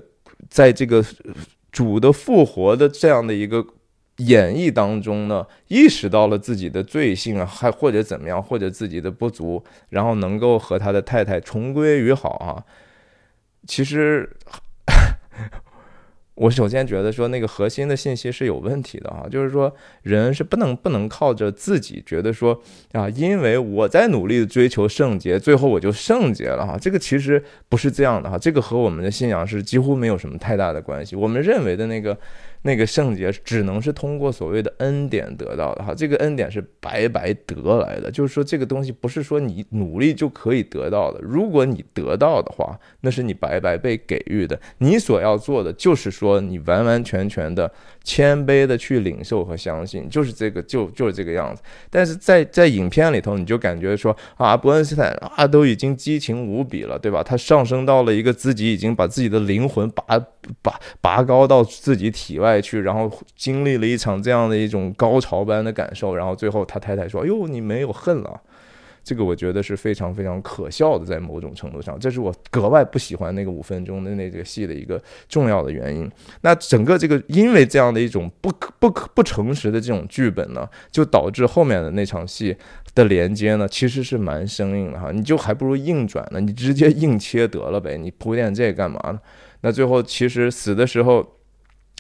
[0.51, 1.03] 在这个
[1.73, 3.65] 主的复活的这样的一个
[4.19, 12.63] 演绎当中呢，意识到了自己的罪性啊，还或者怎么样，或者自己的不足，然后能够和他的太太重归于好啊。
[13.67, 14.37] 其实。
[16.37, 31.17] 我首先觉得说那个核心的信息是有问题的哈，就是说人是不能不能靠着自己觉得说啊，因为我在努力追求圣洁，最后我就圣洁了哈，这个其实不是这样的哈，这个和我们的信仰是几乎没有什么太大的关系。
[31.17, 32.17] 我们认为的那个。
[32.67, 41.21] 那个圣洁只能是通过所谓的恩典得到的哈，这个恩典是白白得来的，就是说这个东西不是说你努力就可以得到的。
[41.23, 44.61] 如果你得到的话，那是你白白被给予的。
[44.79, 47.71] 你所要做的就是说你完完全全的
[48.03, 51.63] 谦卑的去领受和相信，就是这个就就是这个样子。
[51.89, 57.23] 但是在在影片里头，你就感觉说啊，伯恩斯坦啊都已经激情无比了，对吧？
[57.23, 60.19] 他上升到了一个自己已经把自己的灵魂拔
[60.63, 62.56] 拔拔高到自己体外。
[62.61, 68.41] 去，然后经历了一场这样的一种高潮般的感受，然后最后他太太说：“哎呦，你没有恨了。”
[69.05, 76.11] 这个我觉得是非常非常可笑的，在某种程度上，这是我格外不喜欢那个五分钟的那个戏的一个重要的原因。
[76.41, 82.57] 那整个这个因为这样的一种不可不可不诚实的这种剧本呢，就导致后面的那场戏
[82.97, 85.13] 的连接呢，其实是蛮生硬的哈。
[85.13, 89.21] 你就还不如硬转呢，你直接硬切得了呗，你铺垫这干嘛呢？
[89.61, 91.36] 那最后其实死的时候。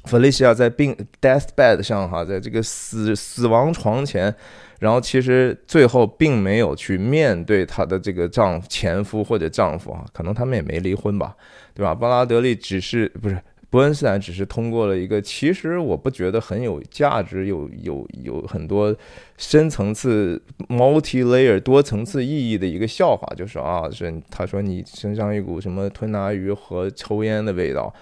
[0.06, 4.34] 弗利西亚在病 death bed 上哈，在这个死死亡床前，
[4.78, 11.36] 然后其实最后并没有去面对她的这个丈夫前夫或者丈夫啊，可能他们也没离婚吧，
[11.74, 11.94] 对吧？
[11.94, 13.36] 巴拉德利只是不是
[13.68, 18.96] 伯恩斯坦只是通过了一个其实我不觉得很有价值、有有有很多
[19.36, 27.92] 深层次 multi layer 多层次意义的一个笑话，就是啊，是他说你身上一股什么吞拿鱼和抽烟的味道。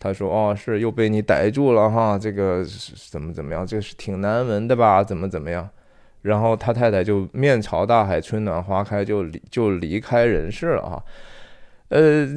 [0.00, 2.64] 他说：“哦，是又被你逮住了哈，这个
[3.10, 3.66] 怎么怎么样？
[3.66, 5.02] 这是挺难闻的吧？
[5.02, 5.68] 怎么怎么样？”
[6.22, 11.04] 然后他太太就面朝大海，春暖花开，就离就离开人世了哈。
[11.88, 12.28] 呃，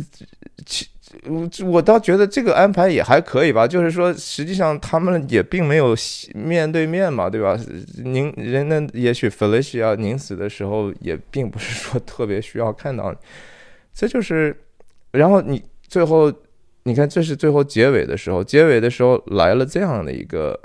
[0.65, 0.87] 其
[1.27, 5.95] 我我倒觉得这个安排也还可以吧，就是说实际上他们也并没有
[6.33, 7.55] 面对面嘛，对吧？
[8.03, 13.13] 您人呢，也许 Felicia 您死的时候也并不是说特别需要看到，
[13.93, 14.55] 这就是，
[15.11, 16.33] 然后你最后。
[16.83, 20.59] 你看，这是最后结尾的时候，结尾的时候来了这样的一个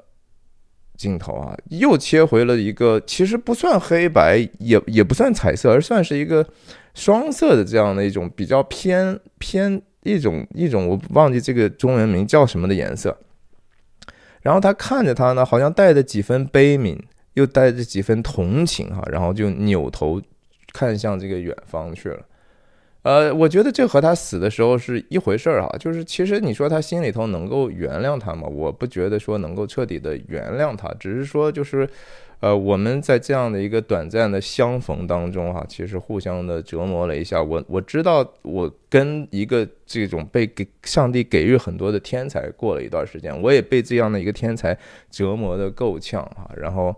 [0.96, 6.46] 镜头啊，又切回了一个其实不算黑白，也也不算彩色，而算是一个
[6.94, 13.18] 双色的这样的一种比较偏偏一种一种我忘记这个中文名叫什么的颜色。
[14.40, 16.98] 然后他看着他呢，好像带着几分悲悯，
[17.34, 20.22] 又带着几分同情哈，然后就扭头
[20.72, 22.24] 看向这个远方去了。
[23.06, 28.48] 呃，我觉得这和他死的时候是一回事儿哈，就是其实你说他心里头能够原谅他吗？
[28.48, 31.88] 我不觉得说能够彻底的原谅他，只是说就是，
[32.40, 37.40] 呃，我们在这样的一个短暂的相逢当中哈，其实互相的折磨了一下。
[37.40, 44.76] 我我知道我跟一个这种被给上帝给予很多的天才过了一段时间，我也被这样的一个天才
[45.12, 46.92] 折磨的够呛哈，然后。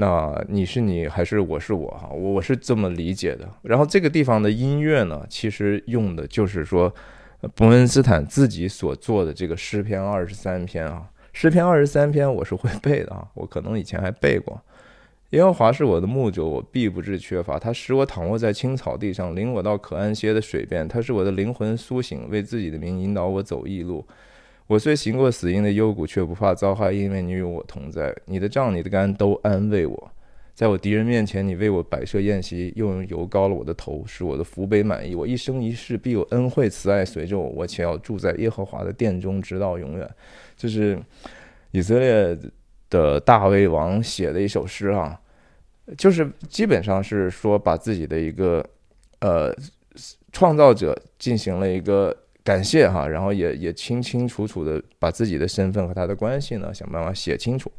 [0.00, 3.48] 那你是你还是我是我哈，我我是这么理解的。
[3.62, 6.94] 然后这个地方的音乐呢，其实用的就是说，
[7.56, 14.62] 伯恩斯坦自己所做的这个诗篇二十三篇啊，诗篇二十三篇我是会背的啊，我可能以前还背过。
[15.30, 17.58] 耶和华是我的牧者，我必不致缺乏。
[17.58, 20.86] 他使我躺卧在青草地上，领我到可安歇的水边。
[20.86, 24.06] 他是我的灵魂苏醒，为自己的名引导我走义路。
[24.68, 28.14] 我虽行过死荫的幽谷，却不怕遭害，因为你与我同在。
[28.26, 30.12] 你的杖、你的竿都安慰我。
[30.54, 35.14] 在我敌人面前，你为我摆设宴席，又用油膏了我的头，使我的福杯满意。
[35.14, 40.06] 我一生一世必有恩惠慈爱随着我，我且要住在耶和华的殿中，直到永远。
[40.54, 41.00] 就是
[41.70, 42.38] 以色列
[42.90, 45.18] 的大卫王写的一首诗啊，
[45.96, 48.62] 就是基本上是说把自己的一个
[49.20, 49.50] 呃
[50.30, 52.14] 创造者进行了一个。
[52.48, 57.70] 感谢哈，然后也也清清楚楚的把自己的身份和他的关系呢想办法写清楚。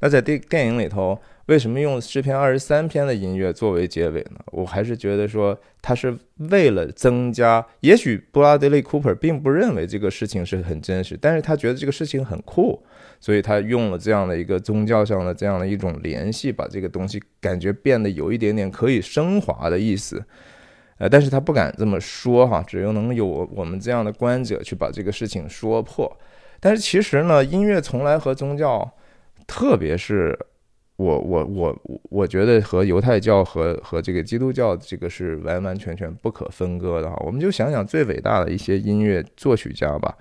[0.00, 4.40] 那在电电影里头，为什么用诗篇二十三篇的音乐作为结尾呢？
[4.52, 6.14] 我还是觉得说他是
[6.50, 12.78] 为了增加，也许布拉德利·库珀并不认为这个事情是很真实，但是他觉得这个事情很酷，
[13.20, 20.22] 所以他用了这样的一个宗教上的这样的一种联系，把这个东西感觉变得有一点点可以升华的意思。
[21.00, 26.14] 呃，但是他不敢这么说哈，只有能有我们这样的观者去把这个事情说破。
[26.60, 28.86] 但是其实呢，音乐从来和宗教，
[29.46, 30.38] 特别是
[30.96, 37.16] 我我我我觉得和犹太教和和这个基督教这个是完完全全不可分割的哈。
[37.24, 40.14] 我们就想想最伟大的一些音乐作曲家吧，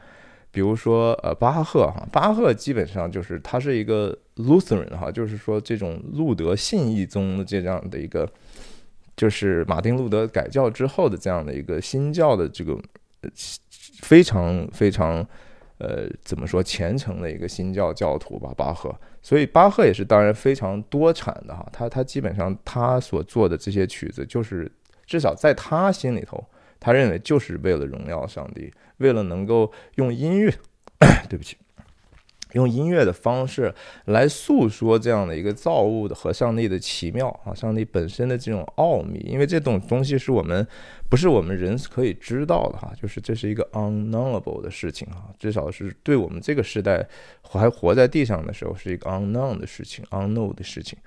[0.50, 8.26] 比如说呃巴赫哈，巴赫基本上就是他是一个 Lutheran 哈，就是说这种路德信义宗的这样的一个，
[9.20, 12.80] 就是马丁路德改教之后的这样的一个新教的这个
[14.02, 15.18] 非常非常
[15.78, 18.98] 呃怎么说虔诚的一个新教教徒吧，巴赫。
[19.22, 24.72] 所以巴赫也是当然非常多产的哈，他他基本上他所做的这些曲子，就是
[25.06, 26.42] 至少在他心里头，
[26.80, 30.50] 他认为就是为了荣耀上帝，为了能够用音乐，
[31.28, 31.58] 对不起。
[32.54, 33.72] 用音乐的方式
[34.06, 40.66] 来诉说这样的一个造物的和上帝的奇妙啊，上帝本身的这种奥秘，因为这种东西是我们
[41.10, 47.08] 不是我们人可以知道的哈，就是这是一个 unknowable 的事情啊，至少是对我们这个时代
[47.44, 50.98] 还活在地上的时候是一个 unknown 的事情，unknown 的事情，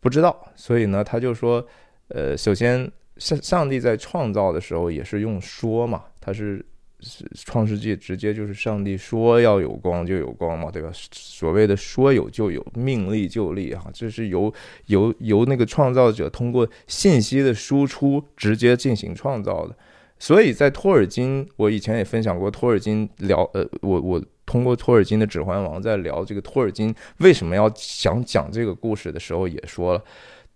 [0.00, 1.64] 不知道，所以呢，他就说，
[2.08, 6.64] 呃，首先上上帝在创造的时候也是用说嘛，他是。
[7.00, 10.90] 是创世纪直接就是上帝说要有光就有光嘛，对吧？
[11.12, 14.52] 所谓的说有就有，命立就立哈，这是由
[14.86, 19.76] 由由那个创造者通过信息的输出直接进行创造的。
[20.18, 30.04] 所以在托尔金，我以前也分享过托尔金聊，呃，我我通过托尔金的《指环王》在聊这个托尔金为什么要想讲这个故事的时候，也说了，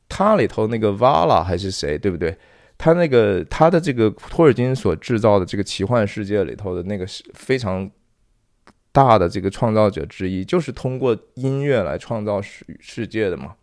[0.07, 2.37] 他里头那个瓦拉还是谁，对不对？
[2.77, 7.89] 他那个他的这个托尔金所制造的这个奇幻世界里头的那个是非常
[8.93, 13.55] 大的这个创造者之一，就是通过音乐来创造世世界的嘛，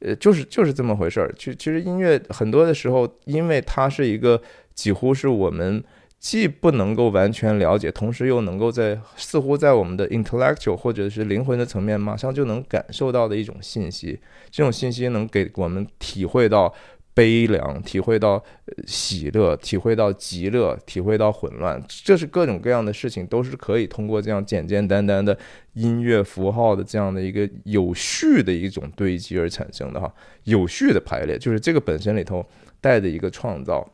[0.00, 1.32] 呃，就是就是这么回事儿。
[1.38, 4.40] 其其实音乐很多的时候，因为它是一个
[4.74, 5.82] 几乎是我们
[6.18, 14.18] 既不能够完全了解，同时又能够在似乎在我们的 intellectual 或者是灵魂的层面马上就能感受到的一种信息。
[14.50, 16.74] 这种信息能给我们体会到。
[17.16, 18.44] 悲凉，体会到
[18.86, 25.36] 喜乐，体会到极乐，体会到混乱，这是各种各样的事情，都是可以通过这样简简单单的
[25.72, 30.12] 音乐符号的这样的一个有序的一种堆积而产生的哈，
[30.44, 32.44] 有序的排列，就是这个本身里头
[32.82, 33.90] 带的一个创造。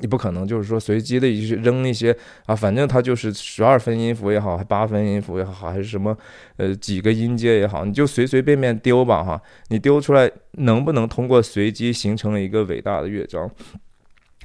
[0.00, 2.16] 你不可能就是说随机的一扔一些
[2.46, 6.16] 啊，反正它就是十二分音符也好，还八分音符也好，还是什么
[6.56, 9.40] 呃几个音阶也好，你就随随便便丢吧哈。
[9.68, 13.50] 你丢出来能不能通过随机形成一个伟大的乐章？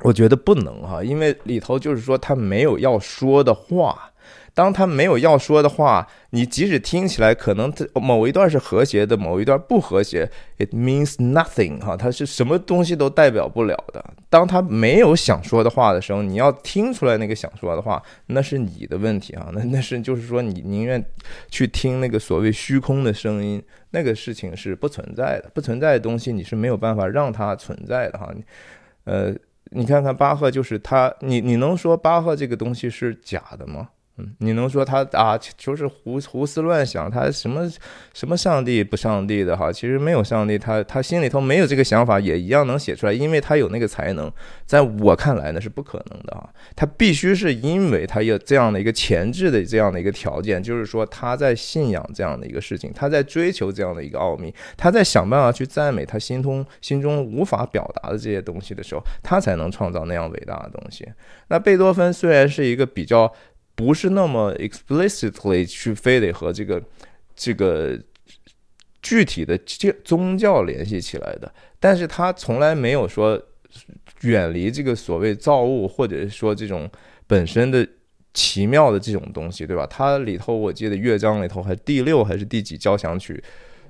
[0.01, 4.11] 我觉得不能哈，因为里头就是说它没有要说的话。
[4.57, 10.27] 当他没有要说的话，你即使听起来可能某一段是和谐的，某一段不和谐
[10.57, 14.03] ，it means nothing 哈，它是什么东西都代表不了的。
[14.31, 21.05] 当他没有想说的话的时候，你要听出来那个想说的话，那是你的问题啊，那 那是就是说你宁愿
[21.51, 28.33] 去听那个所谓虚空的声音，那个事情是不存在的，不存在的东西你是没有办法让它存在的哈。
[29.03, 29.31] 呃，
[29.65, 33.89] 你看看巴赫，就是他，你你能说巴赫这个东西是假的吗？
[34.17, 37.69] 嗯，你能说他啊，就是胡胡思乱想，他什么
[38.13, 39.71] 什么上帝不上帝的哈？
[39.71, 44.31] 其实没有上帝，他他心里头没有这个想法，也一样能写出来，因为他有那个才能。
[44.65, 46.49] 在我看来呢，是不可能的啊！
[46.75, 61.07] 他必须是因为他有这样的一个前置的这样的一个条件，就是说他在信仰这样的一个事情，他在追求这样的一个奥秘，他在想办法去赞美他心中心中无法表达的这些东西的时候，他才能创造那样伟大的东西。
[61.47, 63.31] 那贝多芬虽然是一个比较。
[63.77, 66.81] 不是那么 explicitly 去非得和这个
[67.35, 67.95] 这个
[69.03, 73.39] 具体的教宗教联系起来的，但是他从来没有说
[74.21, 76.89] 远离这个所谓造物，或者说这种
[77.27, 77.87] 本身的
[78.33, 79.85] 奇妙的这种东西，对吧？
[79.85, 83.41] 它里头我记得乐章里头还第六还是第几交响曲，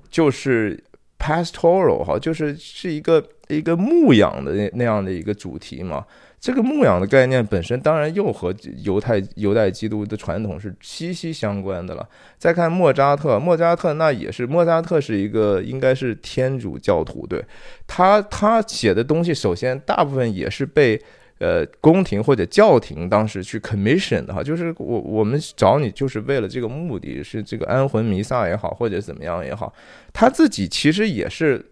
[0.10, 0.78] 就是
[1.18, 6.06] pastoral 哈，就是是一个一个牧养的那那样的一个主题嘛。
[6.40, 12.08] 这个牧养的概念本身当然又和犹太犹太基督的传统是息息相关的了。
[12.38, 17.44] 再看莫扎特，莫扎特那也是莫扎特是一个应该是天主教徒，对
[17.88, 21.02] 他他写的东西，首先大部分也是被
[21.40, 29.74] 呃宫廷或者教廷当时去 commission 的哈，就是我我们找你就是为了这个目的，是这个安魂弥撒也好，或者怎么样也好，
[30.14, 31.66] 他自己其实也是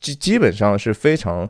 [0.00, 1.40] 基基本上是非常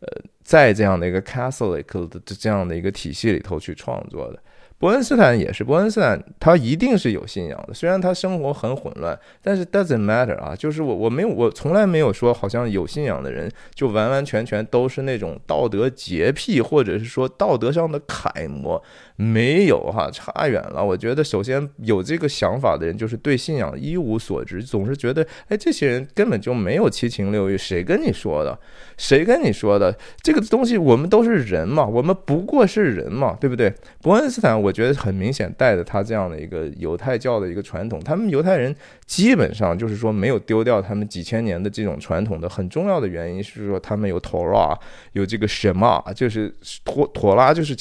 [0.00, 0.08] 呃。
[0.44, 4.38] 在这样的一个 Catholic 的这样的一个体系里头去创作的。
[4.76, 18.82] 伯恩斯坦也是，伯恩斯坦他一定是有信仰的，虽然他生活很混乱，但是 doesn't matter 啊，就是我我没有我从来没有说好像有信仰的人就完完全全都是那种道德洁癖，或者是说道德上的楷模，
[19.16, 20.84] 没有哈，差远了。
[20.84, 28.58] 我觉得首先有这个想法的人就是对信仰一无所知，总是觉得哎，这些人根本就没有七情六欲，谁跟你说的？
[28.96, 29.96] 谁跟你说的？
[30.22, 33.72] 这个东西我们都是人嘛，我们不过是人嘛，对不对？
[34.00, 34.54] 伯恩斯坦。
[34.54, 38.00] 我觉得很明显带着他这样的一个犹太教的一个传统。
[38.00, 44.74] 他们犹太人基本上就是说没有丢掉他们几千年的这种传统的很重要的原因是说他们有托拉，
[45.12, 46.54] 有这个什么，就是
[46.84, 47.76] 托托拉就是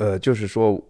[0.00, 0.82] 呃，就是说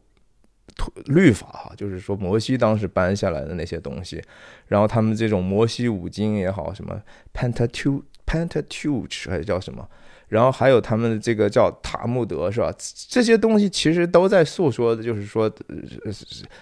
[1.06, 4.22] 律法哈，就是说摩西当时搬下来的那些东西，
[4.68, 7.02] 然后他们这种摩西五经也好，什么
[7.34, 9.88] Pentateuch Pentateuch 还是叫什么？
[10.30, 12.72] 然后还有他们的这个叫塔木德是吧？
[13.08, 15.52] 这些东西其实都在诉说的，就是说，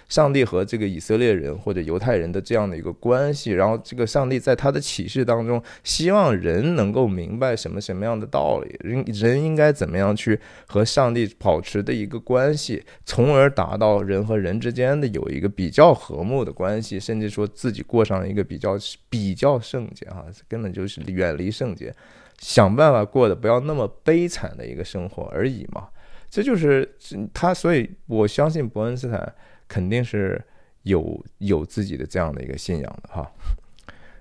[0.09, 3.51] 上帝和这个以色列人或者犹太人的这样的一个关系。
[3.51, 18.75] 然后这个上帝在他的启示当中，希望人能够明白什么什么样的道理，人人应该怎么样去和上帝保持的一个关系，从而达到人和人之间的有一个比较和睦的关系，甚至说自己过上一个比较
[19.09, 21.93] 比较圣洁哈，根本就是远离圣洁。
[22.39, 25.89] 想办法过得不要那么悲惨的一个生活而已嘛，
[26.29, 26.89] 这就是
[27.33, 29.33] 他，所以我相信伯恩斯坦
[29.67, 30.41] 肯定是
[30.83, 33.29] 有有自己的这样的一个信仰的哈。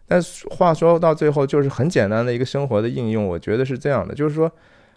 [0.09, 4.51] 但话说到最后，就是很简单的一个生活的应用，我觉得是这样的，就是说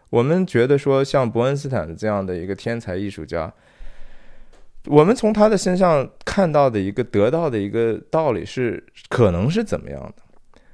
[0.09, 3.53] 我们觉得说像伯恩斯坦这样的一个天才艺术家，
[4.88, 10.24] 我们从他的身上看到的一个得到的一个道理是可能是怎么样的？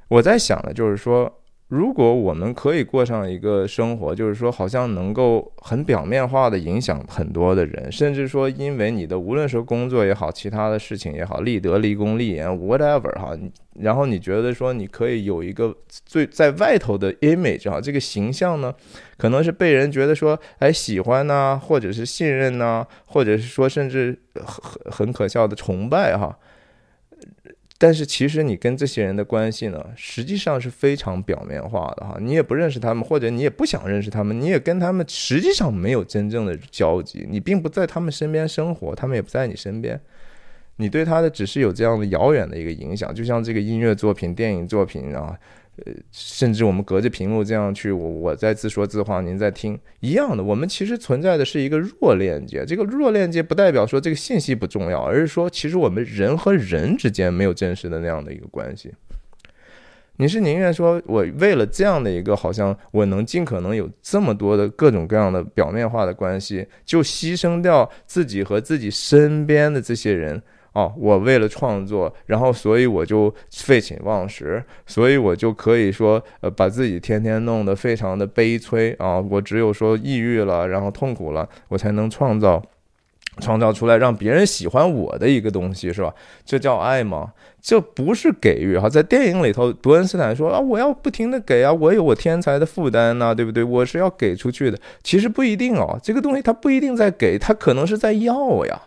[0.08, 1.42] 我在想的就是说。
[1.70, 13.38] 如果我们可以过上一个生活，就是说，好像能够很表面化的影响很多的人，甚至说，因为你的无论是工作也好，其他的事情也好，立德、立功、立言，whatever 哈，
[13.74, 18.74] 然后你觉得说，你可以有一个最在外头的 image 哈，这个形象呢，
[19.18, 26.38] 可能是被人觉得说，哎，喜欢呐，或者是信任呐，或者是说，甚至很很可笑的崇拜哈。
[27.78, 40.00] 但是其实你跟这些人的关系呢，实际上是非常表面化的哈，你也不认识他们，或者你也不想认识他们，你也跟他们实际上没有真正的交集，你并不在他们身边生活，他们也不在你身边，
[40.78, 45.38] 你对他的只是有这样的遥远的一个影响，就像这个音乐作品、电影作品啊。
[45.86, 50.44] 呃，甚至我们隔着屏幕这样去，我我在自说自话，您在听一样的。
[50.44, 58.92] 我们其实存在的是一个弱链接，这个弱链接不代表说这个信息不重要，而是说其实我们人和人之间没有真实的那样的一个关系。
[60.20, 70.42] 你是宁愿说我为了这样的一个，好像我能尽可能有这么多的各种各样的表面化的关系，就牺牲掉自己和自己身边的这些人。
[70.78, 79.20] 哦，我为了创作，然后所以我就废寝忘食，所以我就可以说，呃，把自己天天弄得非常的悲催啊！
[79.20, 82.62] 我只有说抑郁了，然后痛苦了，我才能创造，
[83.40, 86.14] 创造出来让别人喜欢我的一个东西，是吧？
[86.46, 87.34] 这叫爱吗？
[87.60, 88.88] 这不是给予哈。
[88.88, 93.64] 在电影里头，伯恩斯坦说啊，我要不停的给啊，我有我天才的负担呐，对不对？
[93.64, 94.78] 我是要给出去的。
[95.02, 98.80] 其实不一定哦，这个东西它不一定在给，它可能是在要呀。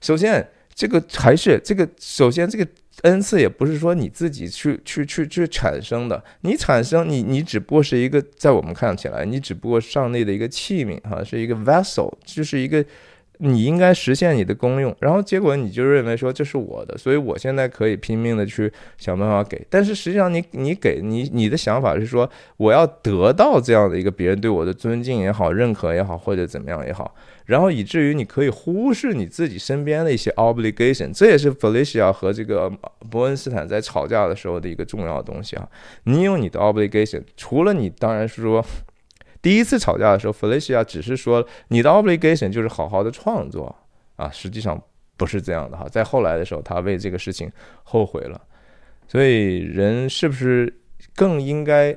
[0.00, 0.48] 首先。
[0.78, 2.64] 这个还是这个，首先这个
[3.02, 12.84] 恩赐也不是说你自己去去去去产生的，你产生你你只不过是一个，在我们看起来，你只不过上帝的一个器皿哈，是一个 vessel，就是一个
[13.38, 27.12] 你应该实现你的功用，然后结果你就认为说这是我的，所以我现在可以拼命的去想办法给，但是实际上你你给你你的想法是说我要得到这样的一个别人对我的尊敬也好，认可也好，或者怎么样也好。
[27.48, 32.68] 然后以至于你可以忽视你自己身边的一些 obligation，这也是 Felicia 和这个
[33.08, 35.66] 伯恩斯坦在吵架的时候的一个重要的东西啊。
[36.04, 38.62] 你有你的 obligation，除了你当然是说
[39.40, 43.74] 第一次吵架的时候，Felicia 只是说你的 obligation 就是好好的创作
[44.16, 44.78] 啊，实际上
[45.16, 45.88] 不是这样的哈。
[45.88, 47.50] 在后来的时候，他为这个事情
[47.82, 48.38] 后悔了。
[49.06, 50.80] 所以人是不是
[51.16, 51.96] 更应该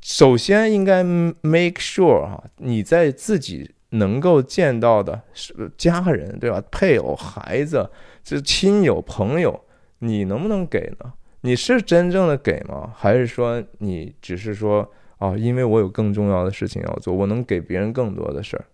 [0.00, 3.68] 首先应该 make sure 哈，你在自己。
[3.94, 6.62] 能够见到的是家人，对吧？
[6.70, 7.88] 配偶、孩子，
[8.22, 9.64] 这亲友、朋友，
[9.98, 11.12] 你能不能给呢？
[11.42, 12.92] 你是真正的给吗？
[12.96, 15.36] 还是说你只是说啊？
[15.36, 18.64] 因为我有更重要的事情要做，我能给别人更多的事儿？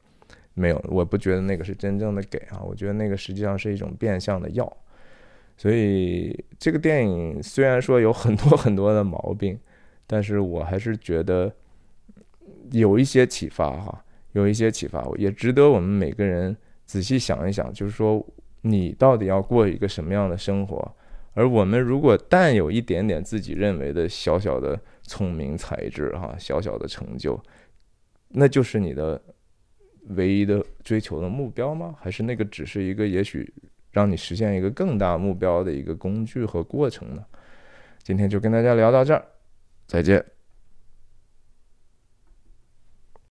[0.54, 2.60] 没有，我不觉得那个是真正的给啊！
[2.62, 4.70] 我觉得那个实际上是一种变相的要。
[5.56, 9.58] 所以这个电影虽然说有很多很多的毛病，
[10.06, 11.52] 但是我还是觉得
[12.72, 14.04] 有一些启发哈。
[14.32, 16.56] 有一些启发，也值得我们每个人
[16.86, 17.72] 仔细想一想。
[17.72, 18.24] 就是说，
[18.62, 20.96] 你到底要过一个什么样的生活？
[21.34, 27.40] 而我们如果但有一点点自己认为的小小的聪明才智，哈，小小的成就，
[28.28, 29.20] 那就是你的
[30.08, 31.94] 唯一的追求的目标吗？
[32.00, 33.52] 还是那个只是一个也许
[33.92, 37.24] 让你实现一个更大目标的一个工具和过程呢？
[38.02, 39.24] 今天就跟大家聊到这儿，
[39.86, 40.39] 再见。